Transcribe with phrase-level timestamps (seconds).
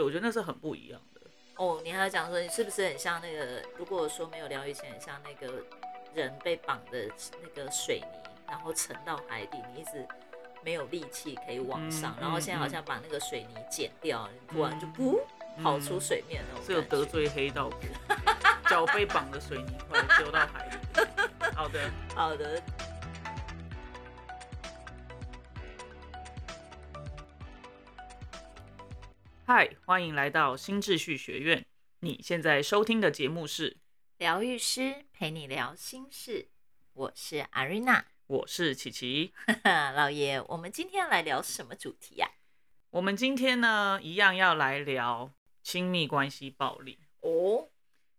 [0.00, 1.20] 对我觉得那是很不一样的。
[1.56, 3.62] 哦，你还要讲说你是不是很像那个？
[3.76, 5.62] 如果说没有疗愈前，很像那个
[6.14, 7.06] 人被绑的
[7.42, 10.06] 那个水泥，然后沉到海底，你一直
[10.64, 15.20] 没有力气可以往上，嗯然后现在好嗯像把那个水泥剪掉，你突然就噗
[15.62, 17.80] 跑出水面那种是有得罪黑道过，
[18.70, 20.78] 脚被绑的水泥块丢到海里。
[21.54, 22.62] 好的，好的，
[29.52, 31.66] 嗨，欢迎来到新秩序学院。
[32.02, 33.78] 你现在收听的节目是，
[34.16, 36.46] 疗愈师陪你聊心事，
[36.92, 38.06] 我是阿瑞娜。
[38.28, 39.32] 我是琪琪。
[39.96, 42.30] 老爷，我们今天要来聊什么主题呀、
[42.90, 45.32] 我们今天呢，一样要来聊
[45.64, 47.68] 亲密关系暴力，哦，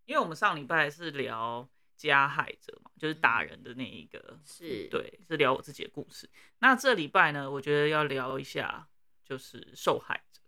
[0.04, 6.30] 因为我们上礼拜是聊加害者嘛，就是打人的那一个，是，，对，是聊我自己的故事。
[6.60, 8.90] 那这礼拜呢，我觉得要聊一下
[9.24, 10.41] 就是受害者，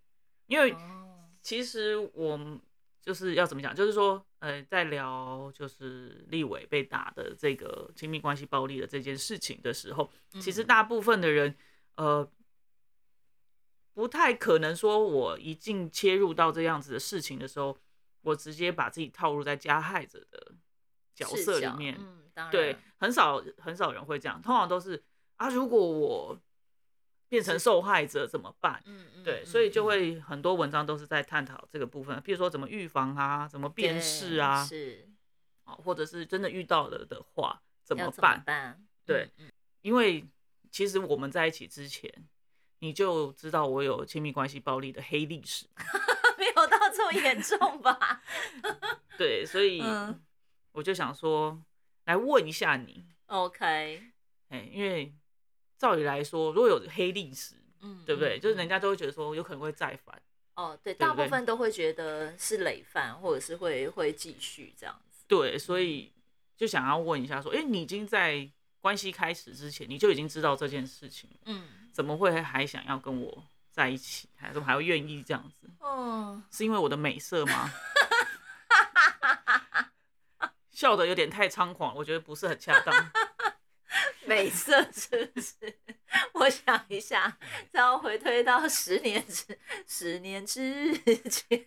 [0.53, 0.77] 因为哦，
[1.41, 2.62] 其实我们
[3.02, 11.55] 就是要怎么讲，就是说，呃，在聊就是立伟被打的这个亲密关系暴力的这件事情的时候，其实嗯大部分的人，
[11.96, 12.31] 呃，
[13.96, 17.76] 不太可能说我一进切入到这样子的事情的时候，
[18.21, 20.54] 我直接把自己套入在加害者的
[21.15, 21.98] 角色里面。
[21.99, 25.04] 嗯，对，很少很少人会这样，通常都是
[25.37, 26.40] 啊，如果我
[27.34, 28.79] 变成受害者怎么办？
[28.85, 35.09] 嗯嗯，对，嗯所以就嗯会很多文章都是在探讨这个部分，比如说怎么预防啊，怎么辨识啊，是
[35.63, 38.43] 啊或者是真的遇到了的话怎么办？
[38.45, 38.85] 办？
[39.03, 39.31] 对
[39.81, 40.23] 因为
[40.70, 42.07] 其实我们在一起之前，
[42.77, 45.65] 你就知道我有亲密关系暴力的黑历史，
[46.37, 48.21] 没有到这么严重吧？
[49.18, 50.21] 对，所以嗯
[50.73, 51.59] 我就想说
[52.05, 54.03] 来问一下你，OK，
[54.49, 55.12] 哎，因为
[55.84, 58.37] 照理来说，如果有黑历史，嗯，对不对？
[58.37, 60.17] 嗯就是人嗯家都会觉得说有可能会再犯，
[60.55, 65.25] 哦，对，大部分都会觉得是累犯，或者是会会继续这样子。
[65.28, 66.09] 对，所以
[66.56, 75.69] 就想要问一下，说，哎、你已经在关系开始之前，你就已经知道这件事情了，嗯，怎么会还想要跟我在一起，还怎么还会愿意这样子？
[75.81, 77.69] 哦，是因为我的美色吗？
[80.72, 83.12] 笑的有点太猖狂，我觉得不是很恰当。
[84.28, 85.56] 美色是不是？
[86.34, 87.38] 我想一下，
[87.72, 89.57] 再要回推到十年之
[89.88, 90.95] 十年之
[91.29, 91.66] 前，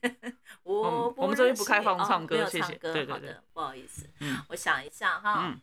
[0.63, 5.47] 我不我们这边不开放唱歌谢谢唱歌对对对好的，不好意思，嗯我想一下哈。
[5.49, 5.61] 嗯，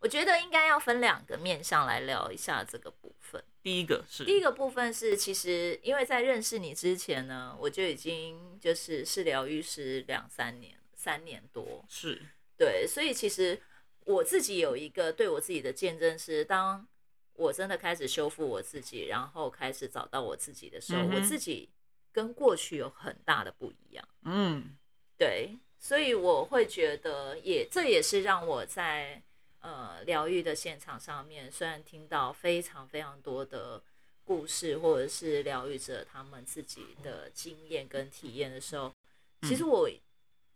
[0.00, 3.42] 我觉得应该要分两个面向来聊一下这个部分。
[3.62, 12.22] 第一个是第一个部分是，其实因为在认识你之前呢，我就已经就是是疗愈师两三年，三年多，是
[12.56, 13.60] 对，所以其实
[14.08, 16.88] 我自己有一个对我自己的见证是，当
[17.34, 21.68] 我真的开始修复我自己，然后开始找到我自己的时候，嗯我自己
[22.10, 24.08] 跟过去有很大的不一样。
[24.24, 24.76] 嗯。
[25.18, 29.22] 对，所以我会觉得也这也是让我在
[29.60, 33.82] 呃疗愈的现场上面，虽然听到非常非常多的
[34.24, 38.94] 故事，或者是疗愈者他们自己的经验跟体验的时候，
[39.42, 39.90] 其实我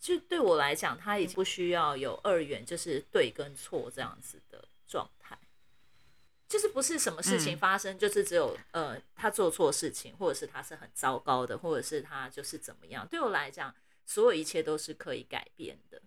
[0.03, 5.39] 就对我来讲，他已经不需要有二元，就是对跟错这样子的状态。
[6.49, 13.07] 就是不是什么事情嗯发生，就是只有呃他做错事情，或者是他是很糟糕的，或者是他就是怎么样。
[13.07, 13.73] 对我来讲，
[14.05, 16.03] 所有一切都是可以改变的。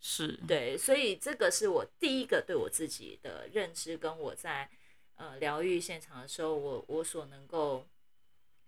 [0.00, 4.70] 是，对，所以这个是我第一个对我自己的认知，跟我在
[5.16, 7.86] 呃疗愈现场的时候，我我所能够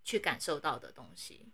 [0.04, 1.46] 去感受到的东西。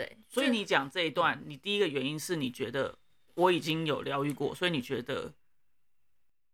[0.00, 2.98] 对，所以你讲这一段，你第一个原因是你觉得
[3.34, 5.34] 我已经有疗愈过，所以你觉得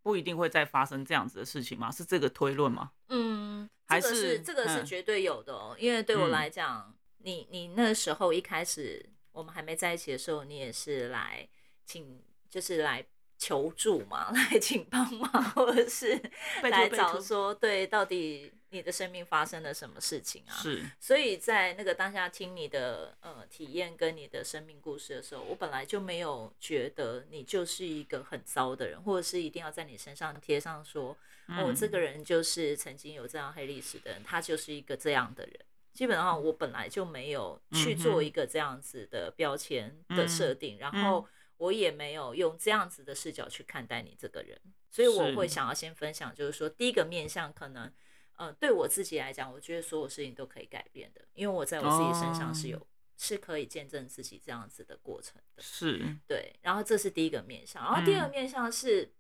[0.03, 1.89] 不一定会再发生这样子的事情吗？
[1.89, 2.91] 是这个推论吗？
[3.09, 11.49] 嗯，还这个是是这个是嗯绝对有的哦，因为对我嗯来讲，你你那时候一开始我们还没在一起的时候，你也是来
[11.85, 12.21] 请，
[12.51, 13.07] 就是来
[13.39, 16.21] 求助嘛， 来请帮忙，或者是
[16.63, 20.53] 来找说，对，到底你的生命发生了什么事情啊？
[20.55, 31.11] 是，所以在那个当下听你的呃体验跟你的生命故事的时候，我本来就没有觉得你就是一个很糟的人，或者是一定要在你身上贴上说，
[31.47, 35.59] 哦，嗯这个人就是曾经有这样黑历史的人，他就是一个这样的人。
[35.93, 41.27] 基本上我本来就没有去做一个这样子的标签的设定，然后
[41.57, 47.91] 我也没有用这样子的视角去看待你这个人，所以我会想要先分享，就是说第一个面向可能。
[48.37, 52.87] 呃，对我自己来讲，我觉得所有事情都可以改变的，因为我在我自己身上是有、哦
[53.19, 55.63] 是可以见证自己这样子的过程的。
[55.63, 59.11] 是，对，然后这是第一个面向，然后第二个嗯面向是，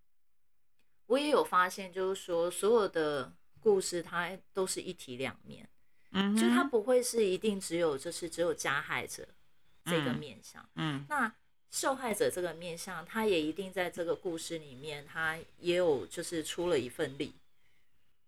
[1.07, 5.67] 我也有发现，就是说所有的故事它都是一体两面，
[6.11, 9.27] 嗯，就它不会是一定只有就是只有加害者
[9.87, 10.69] 这个嗯面向。
[10.75, 11.35] 嗯那
[11.71, 17.35] 受害者这个面向，他也一定在这个故事里面，他也有就是出了一份力。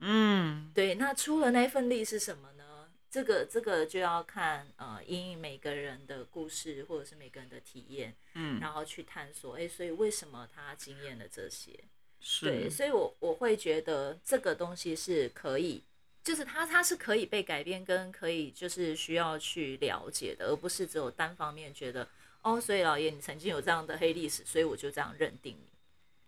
[0.00, 2.64] 嗯对，那出了那份力是什么呢？
[3.10, 9.56] 这个这个就要看呃，因应每个人的故事或者是每个人的体验，嗯，然后去探索。
[9.56, 11.72] 哎，所以为什么他经验了这些？
[12.20, 15.82] 是，对，所以我我会觉得这个东西是可以，
[16.22, 22.06] 就是它它是可以被改变，跟可以就是需要去了解的，而不是只有单方面觉得
[22.42, 25.67] 哦，所以老爷你曾经有这样的黑历史，所以我就这样认定你。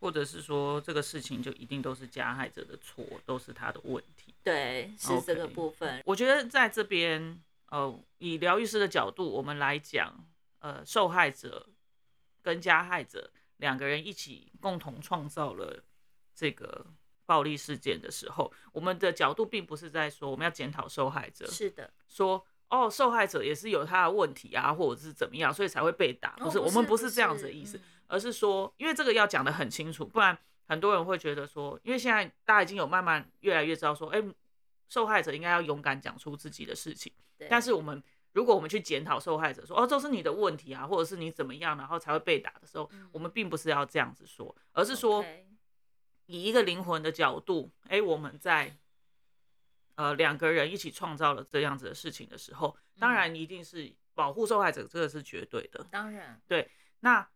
[0.00, 4.34] 或者是说这个事情就一定都是加害者的错，都是他的问题。
[4.42, 6.02] 对，是这个部分。
[6.06, 7.38] 我觉得在这边，
[7.68, 10.26] 呃，以疗愈师的角度，我们来讲，
[10.60, 11.68] 呃，受害者
[12.42, 15.84] 跟加害者两个人一起共同创造了
[16.34, 16.86] 这个
[17.26, 26.30] 暴力事件的时候，我们的角度并不是在说我们要检讨受害者，是的，说哦，受害者也是有他的问题啊，或者是怎么样，所以才会被打。
[26.38, 27.80] 不是，哦我们不是这样子的意思，嗯
[28.10, 30.36] 而是说，因为这个要讲得很清楚，不然
[30.66, 34.22] 很多人会觉得说，因为现在大家已经有慢慢越来越知道说，哎、
[34.88, 37.12] 受害者应该要勇敢讲出自己的事情。
[37.38, 38.02] 对但是我们
[38.32, 45.24] 如果我们去检讨受害者说，哦，这是你的问题啊，或者是你怎么样，然后才会被打的时候，我们并不是要这样子说，而是说
[46.26, 48.76] 以一个灵魂的角度，哎、我们在
[49.94, 55.84] 呃两个人一起创造了这样子的事情的时候，当然一定是保护受害者，这个是绝对的。
[55.90, 56.70] 当然，对
[57.00, 57.26] 那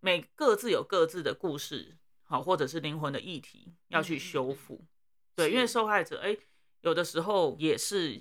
[0.00, 4.84] 每各自有各自的故事，好，或者是灵魂的议题要去修复。
[5.34, 6.36] 对，因为受害者，哎、
[6.80, 8.20] 有的时候也是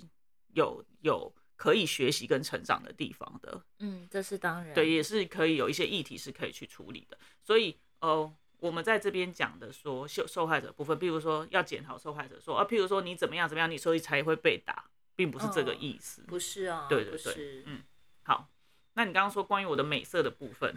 [0.54, 3.64] 有有可以学习跟成长的地方的。
[3.80, 4.74] 嗯，这是当然。
[4.74, 7.18] 对，也是可以有一些议题是可以去处理的。
[7.44, 16.22] 所以，哦，我们在这边讲的说受受害者部分，譬如说要检讨受害者说，啊，譬如说你怎么样怎么样，你所以才会被打，并不是这个嗯意思。
[16.24, 17.84] 不是啊，对对对，嗯
[18.24, 18.50] 好，
[18.94, 20.74] 那你刚刚说关于我的美色的部分，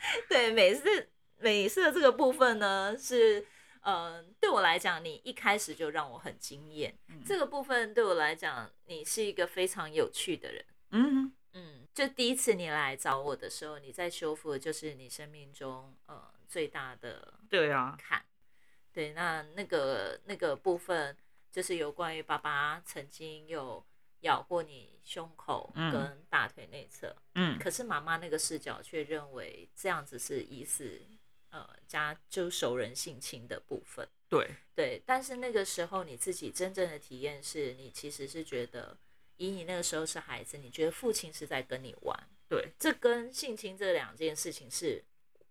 [0.28, 3.46] 对，美式美式的这个部分呢，是
[3.82, 6.96] 呃，对我来讲，你一开始就让我很惊艳。
[7.08, 10.64] 嗯这个部分对我来讲，你是一个非常有趣的人。
[10.90, 18.24] 嗯嗯，就第一次你来找我的时候，你在修复的就是你生命中呃最大的对啊，坎。
[18.92, 21.16] 对，那那个那个部分
[21.50, 23.84] 就是有关于爸爸曾经有
[24.20, 31.00] 咬过你胸口嗯跟大腿内侧，嗯可是妈妈那个视角却认为这样子是疑似
[31.50, 34.08] 呃加就熟人性侵的部分。
[34.28, 38.96] 对，对，但是那个时候你自己真正的体验是你其实是觉得，
[39.38, 45.02] 以你那个时候是孩子，你觉得父亲是在跟你玩，对，这跟性侵这两件事情是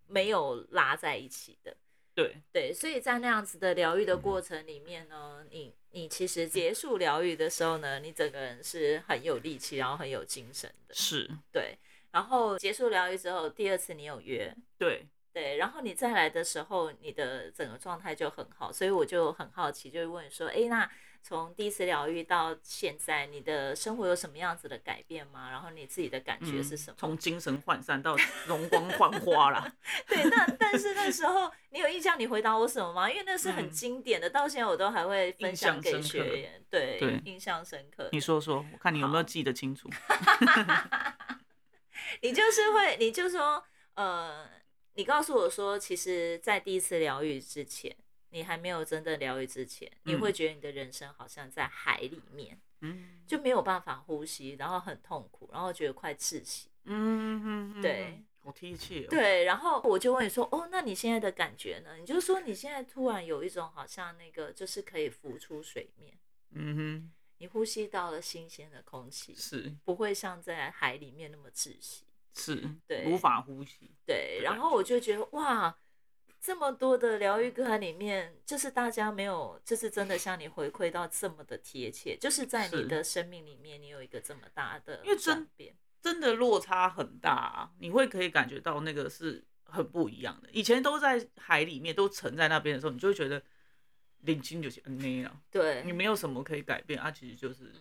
[0.08, 1.76] 没有拉在一起的。
[2.20, 10.94] 对，对，所以在那样子的疗愈的过程里面呢，你你其实结束疗愈的时候呢，你整个人是很有力气，然后很有精神的。
[10.94, 11.78] 是，对，
[12.12, 20.90] 然后结束疗愈之后，第二次你有约，对，对，然后你再来的时候，你的整个状态就很好，所以我就很好奇，就会问说，哎，那
[21.22, 25.52] 从第一次疗愈到现在，你的生活有什么样子的改变吗？
[25.52, 26.96] 然后你自己的感觉是什么？
[26.98, 28.16] 嗯从精神涣散到
[28.48, 29.72] 容光焕发啦。
[30.08, 33.10] 对，那但是那时候你有印象你回答我什么吗？
[33.10, 38.10] 因为那是很嗯经典的，到现在我都还会分享给学员，对，对印象深刻。
[38.12, 39.90] 你说说，我看你有没有记得清楚。
[42.22, 44.50] 你就是会，你就说，呃，
[44.94, 47.96] 你告诉我说，其实，在第一次疗愈之前，
[48.32, 56.70] 你还没有真的疗愈之前，你嗯会觉得你的人生好像在海里面，嗯就没有办法呼吸，然后很痛苦，然后觉得快窒息。
[56.84, 61.96] 嗯嗯，嗯对，好贴切哦。，对，然后我就问你说，哦，那你现在的感觉呢？
[61.98, 66.18] 你就说你现在突然有一种好像那个，就是可以浮出水面，
[66.52, 72.06] 嗯哼你呼吸到了新鲜的空气，，是不会像在海里面那么窒息。
[72.34, 73.92] 是，对无法呼吸。
[74.06, 75.78] 对，然后我就觉得哇，
[76.40, 85.76] 这么多的疗愈个案里面，就是大家没有，就是真的像你回馈到这么的贴切，就是在你的生命里面，你有一个这么大的因为真变。
[86.02, 90.50] 真的落差很大、啊，你会可以感觉到那个是很不一样的。
[90.54, 93.44] 以前都在海里面，都沉在那边的时候，你就会觉得
[94.22, 97.74] 领心就是嗯那样，对，你没有什么可以改变啊，其实就是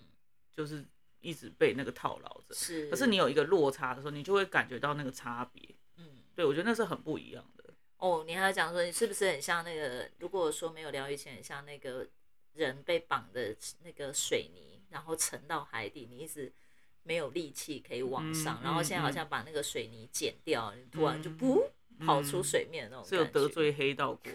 [0.52, 0.84] 就是
[1.20, 2.54] 一直被那个套牢着。
[2.54, 5.62] 是，可是你有一个落差的时候，你就会感觉到那个差别。
[5.96, 6.22] 嗯。
[6.34, 7.64] 对我觉得那是很不一样的。
[7.98, 10.08] 哦，你还要讲说你是不是很像那个？
[10.18, 12.06] 如果说没有疗愈前，很像那个
[12.54, 16.52] 人被绑的那个水泥，然后沉到海底，你一直
[17.02, 21.70] 没有力气可以往上，嗯然后现在好嗯像把那个水泥剪掉，你突然就嗯噗
[22.06, 24.32] 跑嗯出水面那种是有得罪黑道过，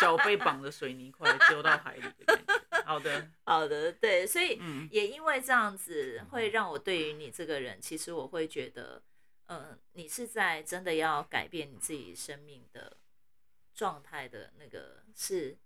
[0.00, 2.55] 脚被绑着水泥块丢到海里的感觉。
[2.86, 4.88] 好的，好的，对，所以嗯。
[4.90, 9.02] 也因为这样子，会让我对于你这个人，其实我会觉得，
[9.48, 12.96] 嗯，你是在真的要改变你自己生命的
[13.74, 15.58] 状态的那个，是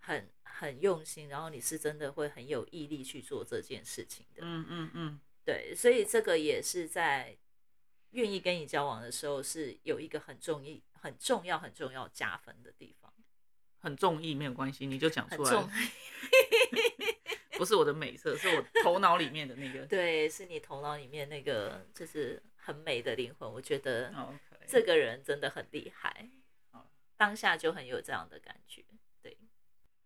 [0.00, 4.42] 很很用心，然后你是真的会很有毅力去做这件事情的。
[4.42, 7.36] 嗯嗯嗯，对，所以这个也是在
[8.10, 13.07] 愿意跟你交往的时候，是有一个很重要、很重要、很重要加分的地方，
[13.78, 15.68] 很中意没有关系，你就讲出来。
[17.58, 19.84] 不是我的美色，是我头脑里面的那个。
[19.90, 24.14] 对，是你头脑里面那个就是很美的灵魂，我觉得
[24.64, 26.30] 这个人真的很厉害
[26.70, 28.84] 好，当下就很有这样的感觉。
[29.20, 29.36] 对，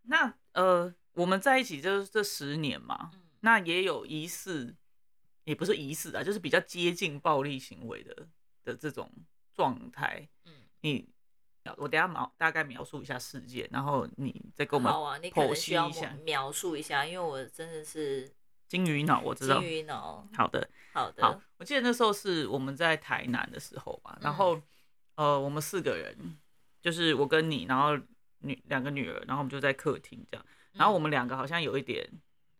[0.04, 4.74] 那呃，我们在一起就是这十年嘛，嗯那也有疑似，
[5.44, 8.28] 也不是疑似啊，就是比较接近暴力行为的
[8.64, 9.12] 的这种
[9.52, 10.26] 状态。
[10.46, 11.11] 嗯，你，
[11.76, 16.16] 我等下描大概描述一下事件，然后你再跟我们好啊，你可能剖需要析一下。
[16.24, 18.30] 描述一下，因为我真的是
[18.68, 19.68] 金鱼脑，我知道金。
[19.68, 20.26] 鱼脑。
[20.36, 24.60] 好的，好的，好，我记得那时候是我们在台南的时候吧，然后、
[25.14, 26.38] 呃，我们四个人，
[26.80, 27.96] 就是我跟你，然后
[28.38, 32.08] 女两个女儿，然后我们就在客厅这样，然后我们两个好像有一点，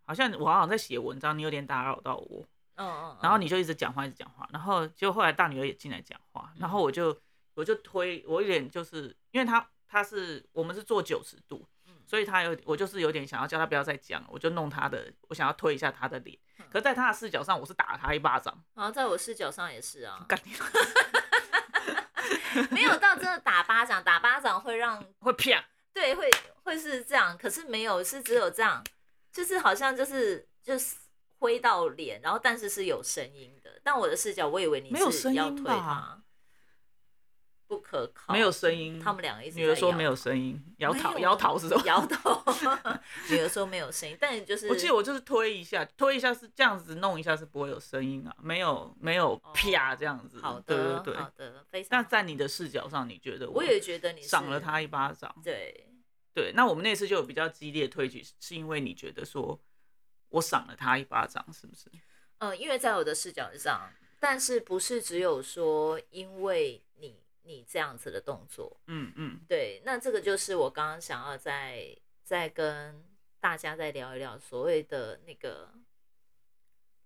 [0.05, 7.19] 好像我好像在写文章，你有点打扰到我，嗯嗯，然后你就一直讲话，一直讲话，然后结果后来大女儿也进来讲话，然后我就
[7.55, 11.67] 我就推我有点就是因为他他是我们是做九十度，
[12.07, 16.39] 所以他有我就是有点想要叫他不要再讲，我就弄他的，我想要推一下他的脸，
[16.71, 20.27] 可是在他的视角上，我是打了他一巴掌，然后在我视角上也是啊，
[22.71, 26.29] 没有到真的打巴掌，打巴掌会让会啪，对会
[26.65, 28.85] 会是这样，可是没有是只有这样，
[29.33, 30.97] 就是好像就是就是
[31.39, 36.22] 挥到脸，然后但是是有声音的，但我的视角我以为你没有声是要推音吧他，
[37.73, 41.83] 不可靠，没有声音，他们两个一直女儿说没有，声音，摇头摇头是什么？
[41.87, 42.45] 摇头，
[43.33, 50.37] 女儿说没有声音，但就是我记得我就是推一下，推一下是这样子弄一下是不会有声音啊，没有没有啪这样子。
[50.37, 51.23] 哦好的对对。
[51.23, 55.35] 好的，非常那，在你的视角上，你觉得我也觉得你赏了他一巴掌？
[55.43, 55.87] 对。
[56.35, 59.59] 对，那我们那次就有比较激烈推举，是因为你觉得说
[60.29, 61.87] 我赏了他一巴掌，是不是？
[62.39, 69.41] 嗯，因为在我的视角上，但是不是只有说因为你你这样子的动作，嗯嗯。
[69.49, 73.05] 对，那这个就是我刚刚想要再再跟
[73.41, 75.71] 大家再聊一聊所谓的那个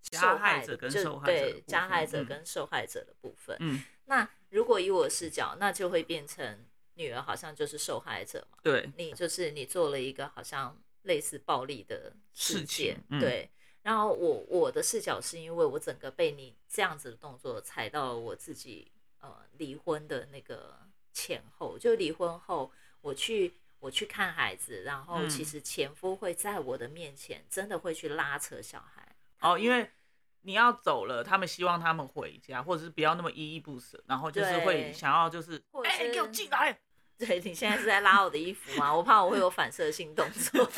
[0.03, 2.27] 加受害者跟受害者的对加害者嗯。
[2.27, 3.57] 跟受害者的部分。
[3.61, 6.65] 嗯，那如果以我的视角，那就会变成
[6.95, 13.21] 女儿好像就是受害者嘛，对，你就是你做了一个好像类似暴力的事事件，嗯。
[13.21, 13.51] 对。
[13.83, 20.79] 然后我我的视角是因为我整个被你这样子的动作踩到了我自己呃离婚的那个
[21.13, 22.71] 前后，就离婚后
[23.01, 25.29] 我去我去看孩子，然后嗯。
[25.29, 29.91] 其实前夫会在我的面前真的会去拉扯小孩，哦，因为
[30.43, 36.79] 你要走了，他们希望他们回家，或者是不要那么依依不舍，然后就是会想要就是，哎、给我进来，
[37.19, 38.95] 对你现在是在拉我的衣服吗？
[38.95, 40.65] 我怕我会有反射性动作。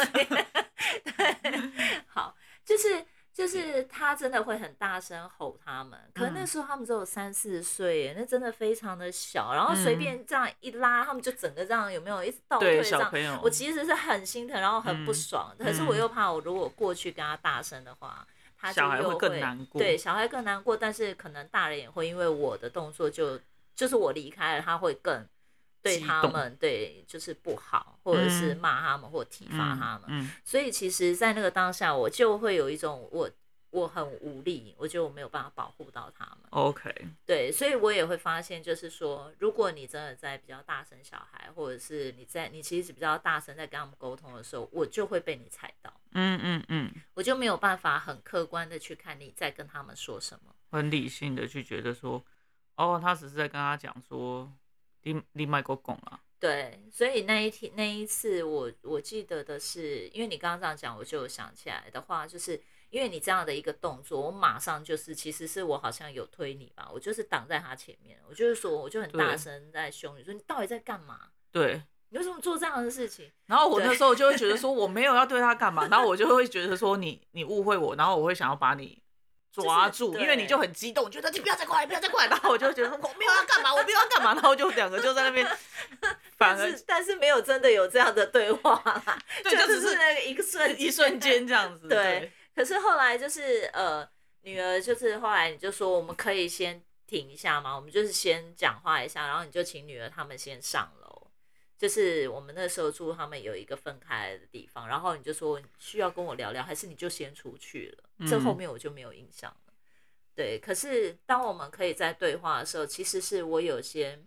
[1.04, 1.62] 对，
[2.06, 3.04] 好，就是
[3.38, 6.46] 就是他真的会很大声吼他们，可能那嗯。
[6.46, 18.26] 时候他们只有三四岁耶，那真的非常的小，然后随便这样一拉，他们就整个这样有没有一直倒退这样我其实是很心疼，然后很不嗯爽，可是我又怕我如果过去跟他大声的话。
[18.60, 23.38] 他就又小孩会更难过对，小孩更难过，但是可能大人也会因为我的动作就
[23.76, 25.24] 就是我离开了，他会更
[25.82, 30.04] 对他们对就是不好，或者是嗯骂他们或体罚嗯他们。
[30.08, 33.30] 嗯所以其实，在那个当下，我就会有一种我
[33.70, 36.38] 我很无力，我觉得我没有办法保护到他们。
[36.50, 36.90] ，OK，
[37.26, 50.54] 对，所以我也会发现，就是说，如果你真的在比较大声小孩，或者是你在你其实比较大声在跟他们沟通的时候，我就会被你踩到，嗯嗯嗯，我就没有办法很客观的去看你在跟他们说什么。
[50.70, 52.24] 很理性的去觉得说，
[52.76, 54.50] 哦，他只是在跟他讲说，
[55.02, 71.30] 你你卖过拱啊，对，所以那一天那一次我我记得的是，因为你刚刚这样讲，我就想起来的话，就是因为你这样的一个动作，我马上就是其实是我好像有推你吧，我就是挡在他前面，我就是说我就很大对声在凶你说你到底在干嘛？
[71.50, 71.82] 对。
[72.10, 73.30] 你为什么做这样的事情？
[73.44, 78.98] 然后我那对时候就会觉得 说我没有要对他干嘛，然后我就会觉得说你你误会我，然后我会想要把你
[79.62, 85.46] 抓住，就是因为你就很激动，觉得你不要再过来，不要再过来，然后我就觉得说 我没有要干嘛，我没有要干嘛，然后就两个就在那边，
[86.36, 94.08] 反而但是但是没有真的有这样的对话啦， 对就就只是是那个一个瞬一瞬间这样子，对可是后来就是呃，
[94.42, 101.08] 女儿就是后来你就说我们可以先停一下嘛，我们就是先讲话一下，然后你就请女儿他们先上楼。
[101.78, 108.07] 就是我们那时候住他们有一个分开的地方，然后你就说需要跟我聊聊，还是你就先出去了？
[108.26, 109.72] 这后面我就没有印象了。
[110.34, 114.20] 对，可是当我们可以在对话的时候，其实是我有些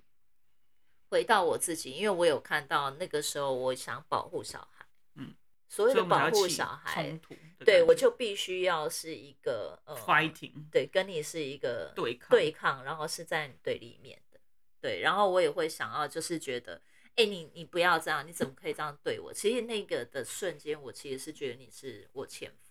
[1.10, 5.34] 回到我自己，因为我有看到那个时候我想保护小孩，嗯，
[5.70, 7.18] 所谓的保护小孩
[7.60, 14.40] 对我就必须要是一个呃 fighting 对，跟你是一个对抗对抗，然后是在你对立面的，
[14.82, 16.82] 对，然后我也会想要就是觉得，
[17.16, 19.34] 哎，你你不要这样，你怎么可以这样对我？
[19.34, 22.71] 其实那个的瞬间，我其实是觉得你是我前夫，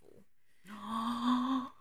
[0.71, 1.73] 哦，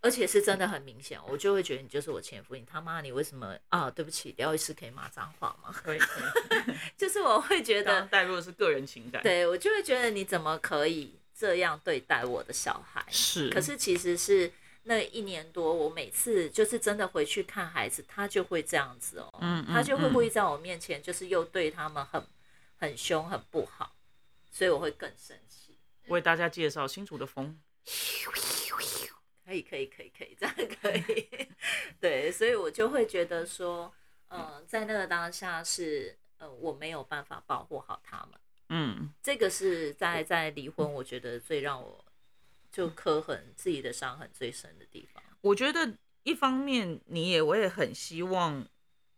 [0.00, 3.90] 而且是真的很明显，我就会觉得你就是我前夫，你他妈你为什么啊？
[3.90, 5.70] 对不起，聊一次可以骂脏话吗？
[5.72, 13.04] 可以可以， 就是我会觉得，带入的是个人情感，，对我就会觉得你怎么可以这样对待我的小孩？
[13.10, 14.52] 是，可是其实是
[14.84, 22.24] 那一年多，我每次就是真的回去看孩子，他就会这样子哦，嗯嗯他就会嗯故意在我面前，就是又对他们很
[22.76, 23.96] 很凶、很不好，
[24.52, 25.76] 所以我会更生气。
[26.08, 27.58] 为大家介绍新竹的风，
[29.44, 31.28] 可以，可以，可以，可以，这样可以。
[32.00, 33.94] 对，所以我就会觉得说，
[34.28, 38.40] 嗯、在那个当下是，呃，我没有办法保护好他们。
[38.70, 42.04] 嗯，这个是在在离婚，我觉得最让我
[42.72, 45.22] 就刻痕自己的伤痕最深的地方。
[45.42, 48.66] 我觉得一方面你也我也很希望，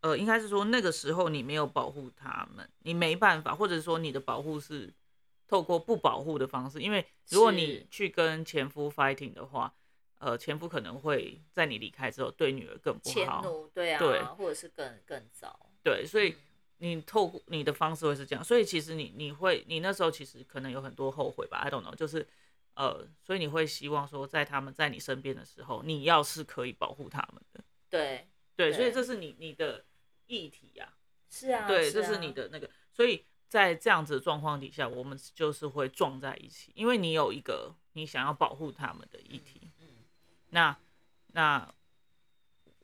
[0.02, 4.92] 呃，应该是说那个时候你没有保护他们，你没办法，或者说你的保护是
[5.48, 9.74] 透过不保护的方式，因为如果你去跟前夫 fighting 的话，
[10.18, 13.42] 呃，前夫可能会在你离开之后对女儿更不好，
[13.74, 15.58] 对啊，对或者是更更糟。
[15.82, 16.36] 对，所以嗯。
[16.80, 22.24] 你透过你的方式会是这样，所以其实你你会你那时候其实可能有很多后悔吧，I don't know，就是
[22.74, 29.84] 呃，所以你会希望说在他们在你身边的时候，你要是可以保护他们的，对，对，所以这是你你的
[30.28, 30.94] 议题呀、
[31.28, 39.86] 是啊，对，这是啊你的那个，所以在这样子的状况底下，我们就是会撞在一起，因为你有一个你想要保护他们的议题，嗯
[40.50, 40.76] 那
[41.32, 41.74] 那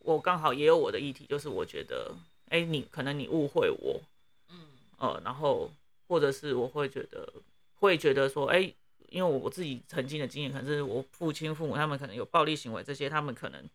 [0.00, 2.14] 我刚好也有我的议题，就是我觉得，
[2.48, 4.00] 哎、你可能你误会我，
[4.48, 4.68] 嗯。
[4.98, 5.70] 呃，然后
[6.06, 7.32] 或者是我会觉得
[7.76, 8.72] 会觉得说，哎、
[9.08, 13.68] 因为我自己曾经的经验，可能是我父亲、父母他们可能有暴力行为，这些他们可能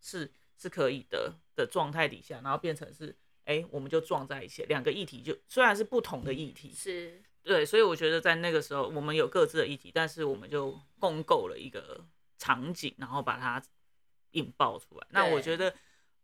[0.00, 3.14] 是是可以的的状态底下，然后变成是，
[3.46, 7.22] 哎、我们就撞在一起，两个议题就虽然是不同的议题，是。
[7.42, 12.04] 对，所以我觉得在那个时候，我们有各自的议题，但是我们就共构了一个
[12.38, 13.62] 场景，然后把它
[14.32, 15.06] 引爆出来。
[15.10, 15.72] 那我觉得，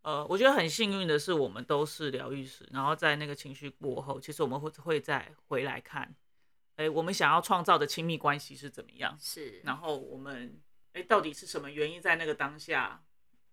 [0.03, 6.13] 呃，我觉得很幸运的是，我们都是疗愈师，然后在那个情绪过后，其实我们会会再回来看，
[6.75, 10.61] 哎，我们想要创造的亲密关系是怎么样，是，然后我们，
[10.93, 13.01] 哎，到底是什么原因在那个当下，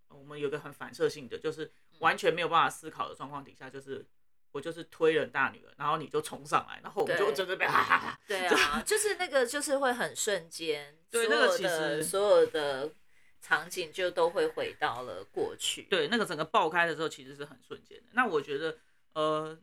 [0.07, 4.05] 我们有个很反射性的，就是完全没有办法思考的状况底下，就是。
[4.51, 12.91] 我就是推人大女儿，然后你就冲上来，然后我们就对真的被哈哈哈，对啊，就是那个就是会很瞬间，所对那个其有的实所有的
[13.39, 15.83] 场景就都会回到了过去。
[15.83, 18.05] 对，那个整个爆开的时候其实是很瞬间的。
[18.13, 18.75] 那我觉得，
[19.13, 19.55] 呃，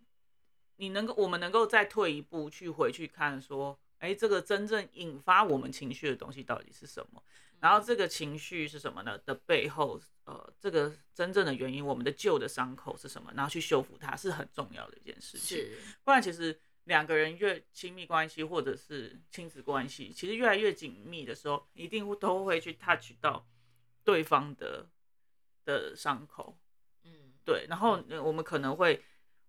[0.76, 7.20] 你能够，我们能够再退一步去回去看，说，哎，这个真正引发我们情绪的东西到底是什么？
[7.60, 9.18] 然后这个情绪是什么呢？
[9.18, 13.32] 的背后，呃，这个真正的原因，我们的旧的伤口是什么？
[13.34, 15.58] 然后去修复它是很重要的一件事情。
[15.58, 23.46] 是，不然其实两个人越亲密关系或者是亲子关系，其实越来越紧密的时候，一定会都会去 touch 到
[24.04, 24.88] 对方的
[25.64, 26.58] 的伤口，
[27.04, 29.02] 嗯，对，然后呃我们可能会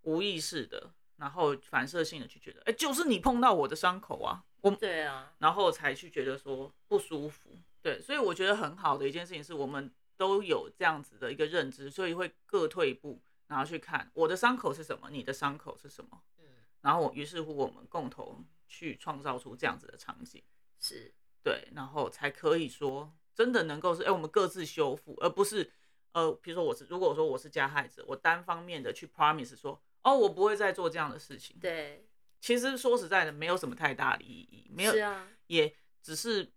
[0.04, 7.52] 无意识的，然后反射性的去觉得，哎、就是你碰到我的伤口啊，我对啊，然后才去觉得说不舒服。
[7.88, 16.44] 对，所以我觉得很好的一件事情是我们都有这样子的一个认知，所以会各退一步，然后去看我的伤口是什么，你的伤口是什么，嗯，
[16.82, 20.44] 然后于是乎我们共同去创造出这样子的场景，
[20.78, 25.72] 是，对，然后才可以说真的能够是，哎、我们各自修复，而不是
[26.12, 32.06] 呃，比如说我是如果说我是加害者，我单方面的去 promise 说，哦，我不会再做这样的事情，对，
[32.42, 36.52] 其实说实在的，没有什么太大的意义，没有是啊，也只是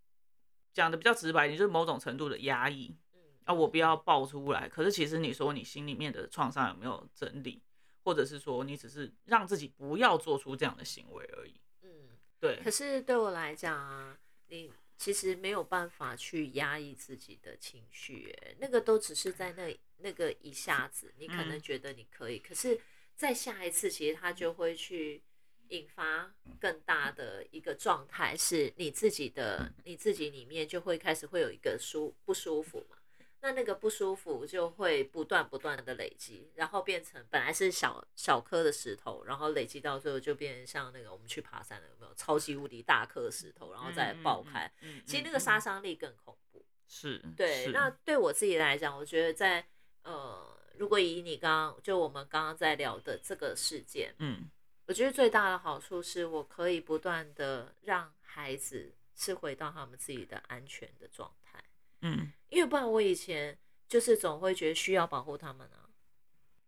[0.73, 4.69] 讲的比较直白一点，就是某种程度的压抑嗯，啊，我不要爆出来。
[4.69, 7.63] 可是其实你说你心里面的创伤有没有整理，
[8.05, 11.55] 或者是说你只是让自己不要做出这样的行为而已。
[11.83, 11.91] 嗯。
[12.39, 14.17] 对可，是对我来讲啊，
[14.49, 22.81] 你其实没有办法去压抑自己的情绪，哎，那个都只是在那那个一下子，你可能嗯觉得你可以，可是
[23.15, 25.23] 再下一次，其实他就会去
[25.71, 32.97] 引发更大的一个状态，是你自己的你自己里面就会开始会有一个舒不舒服嘛。
[33.43, 44.71] 那那个不舒服就会不断不断的累积，然后变成本来是小小颗的石头，然后累积到最后就变成像那个我们去爬山的有没有超级无敌大颗石头，然后再爆开。
[44.83, 46.63] 嗯，嗯其实那个杀伤力更恐怖。
[46.87, 49.67] 是，对，那对我自己来讲，我觉得在
[50.03, 54.51] 呃，如果以你刚刚就我们刚刚在聊的这个事件，嗯
[54.91, 61.63] 我觉得最大的好处是我可以不断的让孩子是回到他们自己的安全的状态，
[62.01, 65.89] 嗯，因为不然我以前就是总会觉得需要保护他们啊，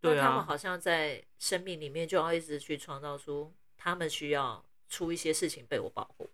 [0.01, 0.25] 对啊。
[0.25, 6.31] 他们好像在生命里面就要一直去创造出他们需要出一些事情被我保护，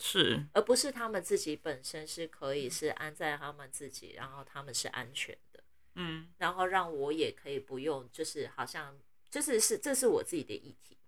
[0.00, 5.62] 是，而不是他们自己本身是可以是安在他们自己，然后他们是安全的，
[5.94, 6.32] 嗯。
[6.38, 8.98] 然后让我也可以不用，就是好像
[9.30, 10.98] 就是是这是我自己的议题。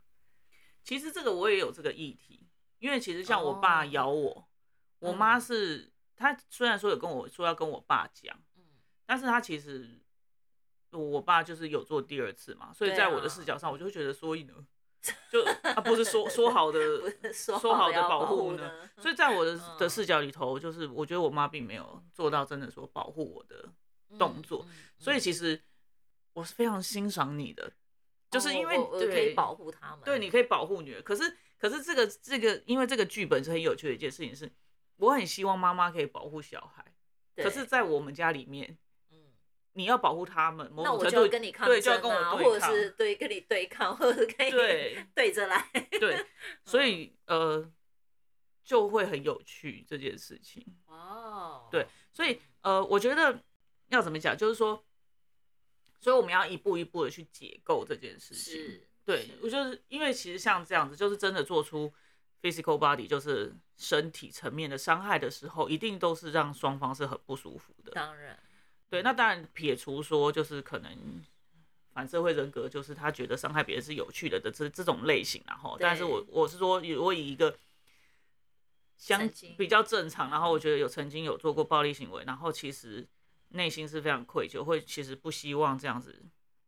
[0.85, 2.47] 其实这个我也有这个议题，
[2.79, 3.87] 因为其实像我爸哦。
[3.87, 4.49] 咬我，
[5.01, 5.17] 我嗯。
[5.17, 8.63] 妈是她虽然说有跟我说要跟我爸讲，嗯，
[9.07, 10.01] 但是她其实
[10.91, 14.55] 我爸就是有做第二次嘛，所以在我的啊视角上，我就会觉得，所以呢，
[15.33, 16.79] 就啊不是说 说好的
[17.33, 19.79] 说说好的保保护呢，所以在我的 嗯。
[19.79, 23.69] 的视角里头，就是我觉得我妈并没有做到真的说保护我的
[24.19, 24.67] 动作，
[24.99, 25.61] 所以其实
[26.35, 27.73] 我是非常欣赏你的，
[28.35, 31.03] 就是哦因为可以保护他们，对，你可以保护女儿。
[31.03, 34.51] 可是，可是这个这个，因为这个剧本是很有趣的一件事情是，
[34.97, 36.85] 我很希望妈妈可以保护小孩。
[37.37, 38.77] 可是，在我们家里面，
[39.11, 39.17] 嗯，
[39.73, 42.39] 你要保护他们，某那我种程度就要跟你抗对，就要跟我对抗。
[42.39, 45.69] 或者是对跟你对抗，或者是可以对 对着来，
[46.01, 46.25] 对，
[46.65, 47.71] 所以呃，
[48.63, 50.65] 就会很有趣这件事情。
[50.87, 53.43] 哦，对，所以呃，我觉得
[53.89, 54.85] 要怎么讲，就是说，
[56.05, 58.53] 所以我们要一步一步的去解构这件事情。
[58.55, 61.91] 是，对我就是因为其实像这样子，就是真的做出
[62.43, 67.93] physical body 就是身体层面的伤害的时候，一定都是让双方是很不舒服的。
[67.93, 68.39] 当然，
[68.91, 71.25] 对，那当然撇除说就是可能
[71.95, 77.57] 反社会人格，就是他觉得伤害别人是有趣的的这这种类型然后，但是我我是说，我以一个
[78.99, 83.07] 相比较正常，然后我觉得有曾经有做过暴力行为，然后其实
[83.55, 86.23] 内心是非常愧疚，会其实不希望这样子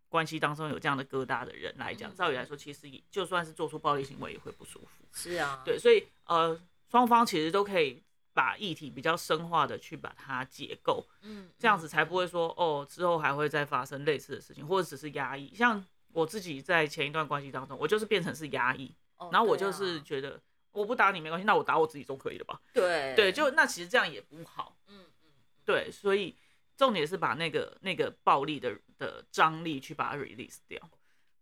[0.08, 5.04] 关系当中有这样的疙瘩的人来讲，嗯照理来说，其实也就算是做出暴力行为也会不舒服。
[5.12, 6.58] 是啊，对，所以呃，
[6.90, 15.52] 双方其实都可以把议题比较深化的去把它解构，嗯，这样子才不会说哦之后还会再发生类似的事情，或者只是压抑。
[15.54, 20.40] 像我自己在前一段关系当中，我就是变成是压抑，哦然后我就是觉得
[20.72, 22.60] 我不打你没关系，那我打我自己总可以了吧？
[22.72, 24.76] 对对，就那其实这样也不好。
[24.88, 25.30] 嗯嗯，
[25.64, 26.36] 对，所以
[26.76, 30.80] 重点是把那个那个暴力的的张力去把它 release 掉。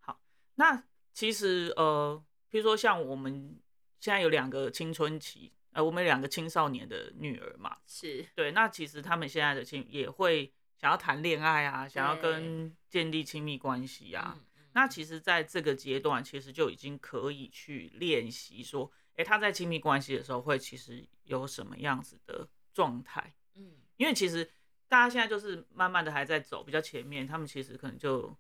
[0.01, 0.21] 好，
[0.55, 3.61] 那其实呃，比如说像我们
[4.01, 14.39] 现在有两个青春期，呃，我们有两个青少年的女儿嘛，是对，那其实他们现在的亲也会想要谈恋爱啊，想要跟建立亲密关系啊。
[14.77, 23.35] 那其实，在这个阶段，其实就已经可以去练习说，诶，他在亲密关系的时候会其实有什么样子的状态。
[23.55, 24.51] 嗯因为其实
[24.89, 28.37] 大家现在就是慢慢的还在走比较前面，他们其实可能就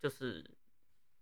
[0.00, 0.44] 就是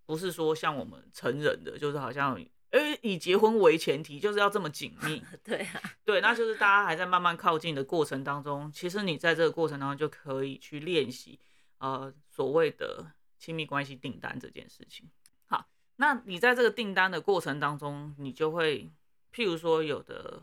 [0.07, 2.35] 不是说像我们成人的，就是好像
[2.71, 5.23] 呃以结婚为前提，就是要这么紧密。
[5.45, 11.39] 对啊，对，那就是大家还在慢慢靠近的过程当中，其实你在这个过程当中就可以去练习
[11.79, 15.11] 呃所谓的亲密关系订单这件事情。
[15.47, 18.91] 好，那你在这个订单的过程当中，你就会
[19.35, 20.43] 譬如说有的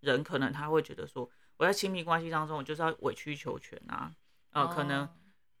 [0.00, 1.30] 人可能他会觉得说，
[1.60, 4.10] 我在亲密关系当中，我就是要委曲求全啊，
[4.52, 5.08] 呃，可能哦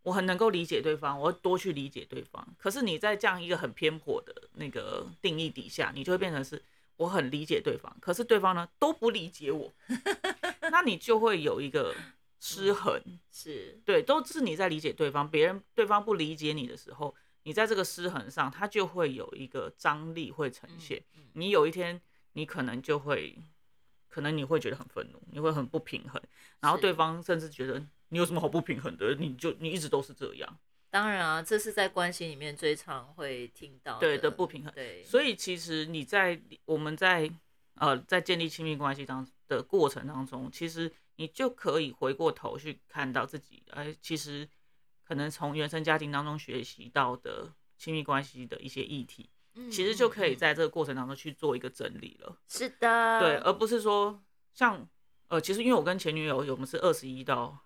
[0.04, 2.48] 我很能够理解对方，我会多去理解对方。
[2.56, 6.62] 可是你在这样一个很偏颇的那个定义底下，你就会变成是
[6.96, 9.70] 我很理解对方，可是对方呢都不理解我，
[10.72, 11.94] 那你就会有一个
[12.38, 12.98] 失衡。
[13.30, 21.04] 是对，都是你在理解对方，别人对方不理解你的时候，你在这个失衡上，它就会有一个张力会呈现。
[21.14, 22.00] 嗯你有一天，
[22.32, 23.36] 你可能就会，
[24.10, 26.20] 可能你会觉得很愤怒，你会很不平衡，
[26.60, 30.58] 然后对方甚至觉得你有什么好不平衡的，你就你一直都是这样。
[30.90, 37.30] 当然啊，这是在关系里面最常会听到对的的不平衡对，所以其实你在我们在
[37.76, 44.48] 呃在建立亲密关系当的过程当中，其实你就可以回过头去看到自己，哎，其实
[45.04, 49.39] 可能从原生家庭当中学习到的亲密关系的一些议题，嗯
[49.70, 52.36] 其实就可以在这个过程当中去做一个整理了。
[52.48, 54.88] 是的，对，而不是说像
[55.28, 57.58] 呃，其实因为我跟前女友，我们是二十一到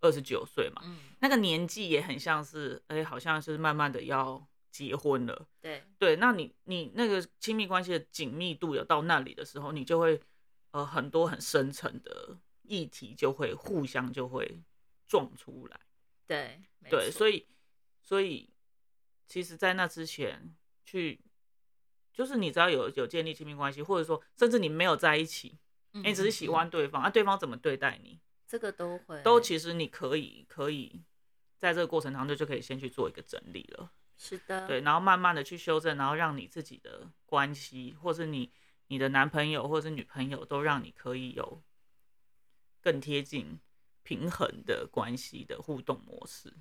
[0.00, 5.46] 二十九岁嘛，嗯，那个年纪也很像是，哎、好像是慢慢的要结婚了。
[5.60, 10.20] 对，对，那你你那个亲密关系的紧密度有到那里的时候，你就会
[10.70, 14.62] 呃很多很深层的议题就会互相就会
[15.06, 15.80] 撞出来。
[16.26, 17.46] 对对，所以以
[18.00, 18.50] 所以
[19.26, 20.54] 其实，在那之前
[20.92, 21.18] 去，
[22.12, 25.58] 就是你只要有有建立亲密关系，或者说甚至你没有在一起，
[25.92, 31.02] 你只是喜欢对方，啊，对方怎么对待你，这个都会都其实你可以可以
[31.56, 33.90] 在这个过程当中就可以先去做一个整理了。
[34.18, 38.52] 是的，对，然后慢慢的去修正，然后让你自己的关系，或是你
[38.88, 41.62] 你的男朋友或者是女朋友，都让你可以有
[42.82, 43.58] 更贴近
[44.02, 46.52] 平衡的关系的互动模式。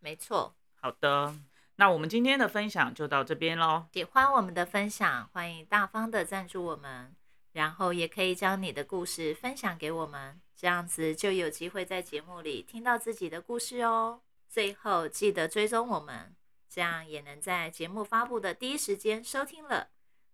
[0.00, 0.56] 没错。
[0.74, 1.38] 好的，
[1.76, 3.86] 那我们今天的分享就到这边喽。
[3.92, 7.14] 喜欢我们的分享，欢迎大方的赞助我们，
[7.52, 14.20] 然后也可以将你的故事分享给我们，这样子就有机会在节目里听到自己的故事哦。
[14.48, 16.34] 最后记得追踪我们，
[16.68, 19.88] 这样也能在节目发布的第一时间收听了。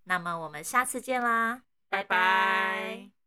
[0.04, 3.21] 那么我们下次见啦，拜拜。